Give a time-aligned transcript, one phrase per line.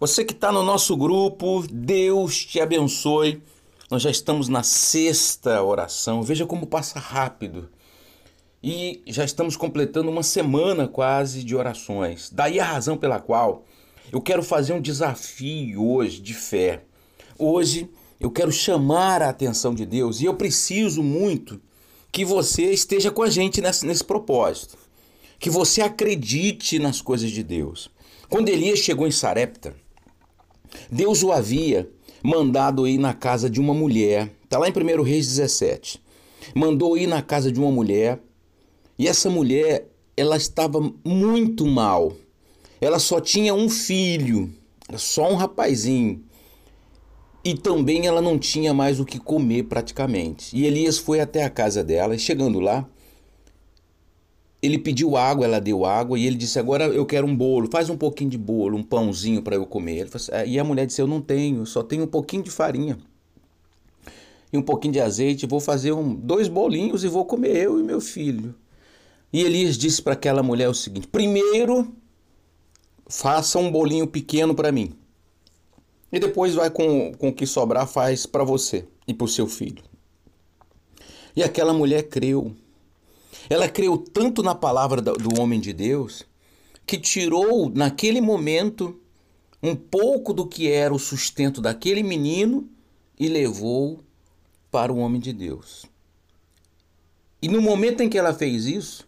[0.00, 3.40] Você que está no nosso grupo, Deus te abençoe.
[3.88, 6.20] Nós já estamos na sexta oração.
[6.20, 7.68] Veja como passa rápido.
[8.60, 12.28] E já estamos completando uma semana quase de orações.
[12.28, 13.64] Daí a razão pela qual
[14.10, 16.82] eu quero fazer um desafio hoje de fé.
[17.38, 21.60] Hoje eu quero chamar a atenção de Deus e eu preciso muito
[22.10, 24.76] que você esteja com a gente nesse, nesse propósito.
[25.38, 27.90] Que você acredite nas coisas de Deus.
[28.28, 29.83] Quando Elias chegou em Sarepta,
[30.90, 31.88] Deus o havia
[32.22, 34.30] mandado ir na casa de uma mulher.
[34.44, 36.00] Está lá em 1 Reis 17.
[36.54, 38.20] Mandou ir na casa de uma mulher
[38.98, 42.12] e essa mulher, ela estava muito mal.
[42.80, 44.52] Ela só tinha um filho,
[44.96, 46.22] só um rapazinho.
[47.44, 50.56] E também ela não tinha mais o que comer praticamente.
[50.56, 52.88] E Elias foi até a casa dela e chegando lá,
[54.64, 57.90] ele pediu água, ela deu água e ele disse: Agora eu quero um bolo, faz
[57.90, 60.08] um pouquinho de bolo, um pãozinho para eu comer.
[60.12, 62.96] Assim, é, e a mulher disse: Eu não tenho, só tenho um pouquinho de farinha
[64.52, 65.46] e um pouquinho de azeite.
[65.46, 68.54] Vou fazer um, dois bolinhos e vou comer eu e meu filho.
[69.32, 71.92] E Elias disse para aquela mulher o seguinte: Primeiro,
[73.06, 74.94] faça um bolinho pequeno para mim.
[76.10, 79.46] E depois vai com, com o que sobrar, faz para você e para o seu
[79.46, 79.82] filho.
[81.36, 82.54] E aquela mulher creu.
[83.48, 86.24] Ela creu tanto na palavra do homem de Deus
[86.86, 89.00] que tirou naquele momento
[89.62, 92.68] um pouco do que era o sustento daquele menino
[93.18, 94.00] e levou
[94.70, 95.86] para o homem de Deus.
[97.40, 99.06] E no momento em que ela fez isso,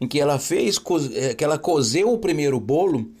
[0.00, 0.80] em que ela fez,
[1.14, 3.12] eh, que ela cozeu o primeiro bolo,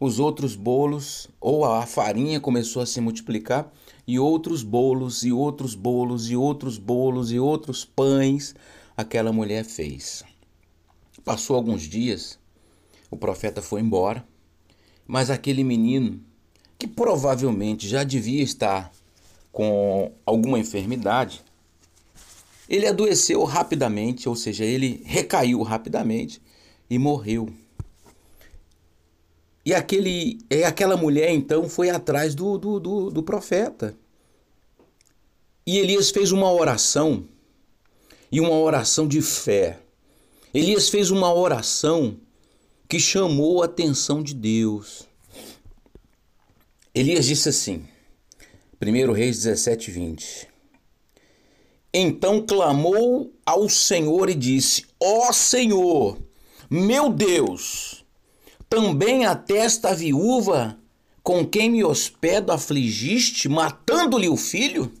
[0.00, 3.72] os outros bolos, ou a farinha começou a se multiplicar,
[4.06, 8.54] e outros bolos, e outros bolos, e outros bolos, e outros pães
[8.96, 10.24] aquela mulher fez.
[11.24, 12.38] Passou alguns dias,
[13.10, 14.26] o profeta foi embora,
[15.06, 16.20] mas aquele menino,
[16.78, 18.92] que provavelmente já devia estar
[19.52, 21.42] com alguma enfermidade,
[22.68, 26.40] ele adoeceu rapidamente, ou seja, ele recaiu rapidamente
[26.88, 27.48] e morreu.
[29.64, 33.96] E aquele, e aquela mulher então foi atrás do, do, do, do profeta.
[35.66, 37.24] E Elias fez uma oração
[38.30, 39.78] e uma oração de fé.
[40.52, 42.16] Elias fez uma oração
[42.88, 45.08] que chamou a atenção de Deus.
[46.94, 47.84] Elias disse assim,
[48.80, 50.48] 1 Reis 17, 20.
[51.92, 56.18] Então clamou ao Senhor e disse: Ó oh Senhor,
[56.68, 58.04] meu Deus,
[58.68, 60.78] também até esta viúva
[61.22, 64.92] com quem me hospedo afligiste, matando-lhe o filho?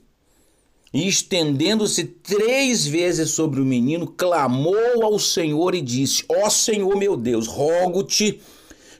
[0.94, 6.96] E estendendo-se três vezes sobre o menino, clamou ao Senhor e disse: Ó oh Senhor
[6.96, 8.40] meu Deus, rogo-te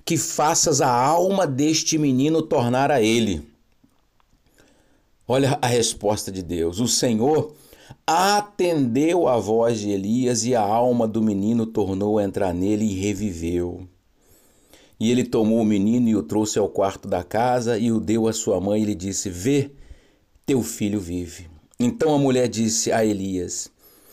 [0.05, 3.47] que faças a alma deste menino tornar a ele.
[5.27, 6.81] Olha a resposta de Deus.
[6.81, 7.55] O Senhor
[8.05, 13.01] atendeu a voz de Elias e a alma do menino tornou a entrar nele e
[13.01, 13.87] reviveu.
[14.99, 18.27] E ele tomou o menino e o trouxe ao quarto da casa e o deu
[18.27, 19.71] à sua mãe e lhe disse: Vê,
[20.45, 21.54] teu filho vive.
[21.85, 23.71] Então a mulher disse a Elias: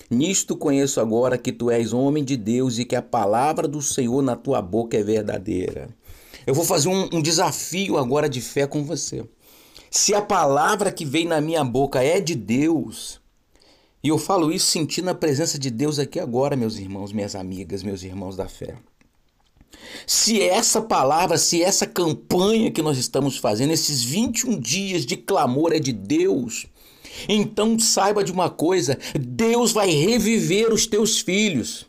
[0.09, 4.21] Nisto conheço agora que tu és homem de Deus e que a palavra do Senhor
[4.21, 5.87] na tua boca é verdadeira.
[6.45, 9.23] Eu vou fazer um, um desafio agora de fé com você.
[9.89, 13.21] Se a palavra que vem na minha boca é de Deus,
[14.03, 17.83] e eu falo isso sentindo a presença de Deus aqui agora, meus irmãos, minhas amigas,
[17.83, 18.75] meus irmãos da fé.
[20.05, 25.73] Se essa palavra, se essa campanha que nós estamos fazendo, esses 21 dias de clamor
[25.73, 26.65] é de Deus,
[27.27, 31.85] então saiba de uma coisa: Deus vai reviver os teus filhos.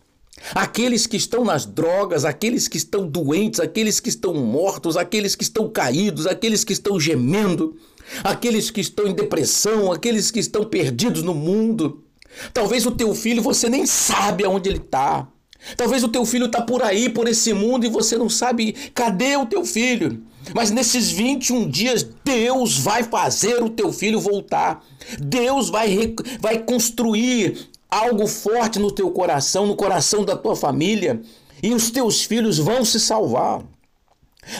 [0.54, 5.44] Aqueles que estão nas drogas, aqueles que estão doentes, aqueles que estão mortos, aqueles que
[5.44, 7.76] estão caídos, aqueles que estão gemendo,
[8.25, 12.03] aqueles que estão em depressão, aqueles que estão perdidos no mundo.
[12.53, 15.28] Talvez o teu filho você nem sabe aonde ele está.
[15.76, 19.37] Talvez o teu filho está por aí, por esse mundo, e você não sabe cadê
[19.37, 20.22] o teu filho.
[20.54, 24.84] Mas nesses 21 dias, Deus vai fazer o teu filho voltar.
[25.19, 31.20] Deus vai, vai construir algo forte no teu coração, no coração da tua família,
[31.62, 33.62] e os teus filhos vão se salvar.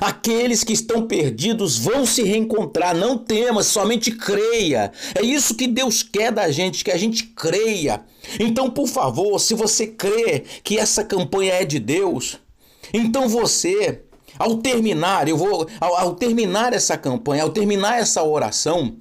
[0.01, 4.93] Aqueles que estão perdidos vão se reencontrar, não temas, somente creia.
[5.15, 8.05] É isso que Deus quer da gente, que a gente creia.
[8.39, 12.39] Então, por favor, se você crê que essa campanha é de Deus,
[12.95, 14.03] então você,
[14.39, 18.97] ao terminar, eu vou, ao, ao terminar essa campanha, ao terminar essa oração,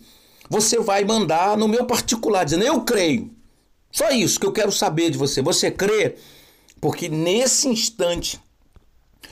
[0.50, 3.32] você vai mandar no meu particular dizendo: "Eu creio".
[3.92, 5.42] Só isso que eu quero saber de você.
[5.42, 6.16] Você crê?
[6.80, 8.40] Porque nesse instante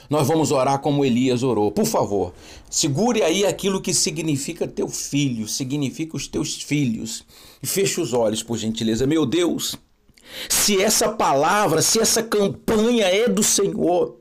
[0.10, 1.72] nós vamos orar como Elias orou.
[1.72, 2.34] Por favor,
[2.70, 7.24] segure aí aquilo que significa teu filho, significa os teus filhos.
[7.62, 9.06] E feche os olhos, por gentileza.
[9.06, 9.76] Meu Deus,
[10.48, 14.18] se essa palavra, se essa campanha é do Senhor,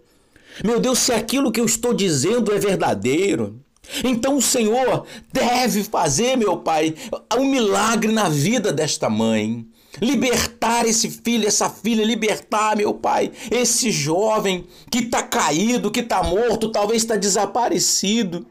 [0.64, 3.60] meu Deus, se aquilo que eu estou dizendo é verdadeiro,
[4.04, 6.94] então o Senhor deve fazer, meu Pai,
[7.38, 9.66] um milagre na vida desta mãe.
[10.00, 16.22] Libertar esse filho, essa filha, libertar, meu Pai, esse jovem que está caído, que está
[16.22, 18.46] morto, talvez está desaparecido.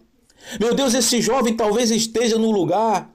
[0.60, 3.10] Meu Deus, esse jovem talvez esteja no lugar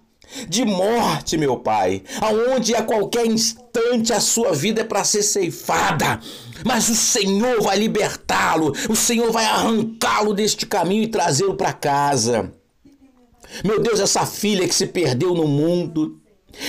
[0.48, 6.20] de morte, meu Pai, aonde a qualquer instante a sua vida é para ser ceifada.
[6.64, 12.52] Mas o Senhor vai libertá-lo, o Senhor vai arrancá-lo deste caminho e trazê-lo para casa.
[13.64, 16.21] Meu Deus, essa filha que se perdeu no mundo,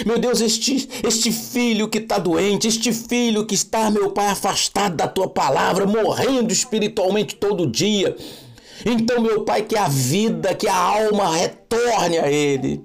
[0.06, 4.96] meu Deus, este, este filho que está doente, este filho que está, meu Pai, afastado
[4.96, 8.16] da tua palavra, morrendo espiritualmente todo dia.
[8.86, 12.84] Então, meu Pai, que a vida, que a alma retorne a ele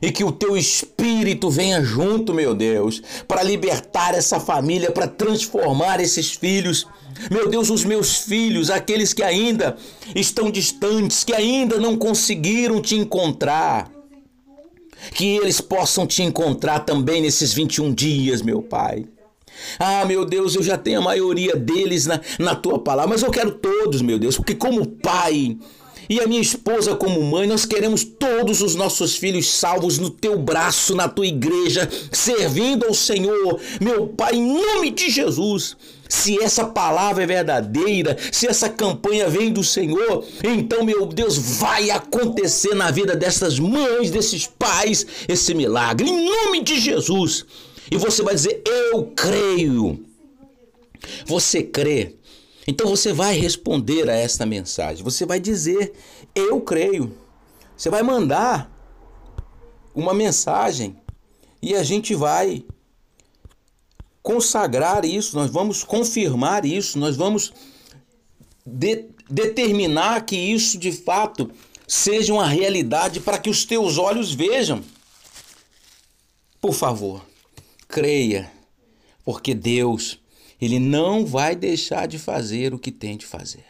[0.00, 6.00] e que o teu espírito venha junto, meu Deus, para libertar essa família, para transformar
[6.00, 6.86] esses filhos.
[7.30, 9.76] Meu Deus, os meus filhos, aqueles que ainda
[10.14, 13.90] estão distantes, que ainda não conseguiram te encontrar.
[15.12, 19.06] Que eles possam te encontrar também nesses 21 dias, meu Pai.
[19.78, 23.30] Ah, meu Deus, eu já tenho a maioria deles na, na tua palavra, mas eu
[23.30, 25.58] quero todos, meu Deus, porque como pai,
[26.08, 30.38] e a minha esposa, como mãe, nós queremos todos os nossos filhos salvos no teu
[30.38, 33.60] braço, na tua igreja, servindo ao Senhor.
[33.80, 35.76] Meu Pai, em nome de Jesus.
[36.08, 41.90] Se essa palavra é verdadeira, se essa campanha vem do Senhor, então, meu Deus, vai
[41.90, 47.44] acontecer na vida dessas mães, desses pais, esse milagre, em nome de Jesus.
[47.90, 50.02] E você vai dizer: Eu creio.
[51.26, 52.14] Você crê
[52.70, 55.02] então você vai responder a esta mensagem.
[55.02, 55.94] Você vai dizer:
[56.34, 57.16] Eu creio.
[57.74, 58.70] Você vai mandar
[59.94, 60.94] uma mensagem
[61.62, 62.62] e a gente vai
[64.22, 67.54] consagrar isso, nós vamos confirmar isso, nós vamos
[68.66, 71.50] de, determinar que isso de fato
[71.86, 74.84] seja uma realidade para que os teus olhos vejam.
[76.60, 77.24] Por favor,
[77.88, 78.52] creia,
[79.24, 80.20] porque Deus
[80.60, 83.64] ele não vai deixar de fazer o que tem de fazer.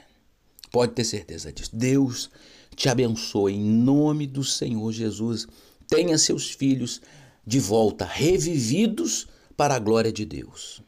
[0.70, 1.70] Pode ter certeza disso.
[1.72, 2.30] Deus
[2.74, 5.46] te abençoe em nome do Senhor Jesus.
[5.88, 7.00] Tenha seus filhos
[7.46, 9.26] de volta, revividos
[9.56, 10.82] para a glória de Deus.